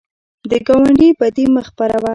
[0.49, 2.09] د ګاونډي بدي مه خپروه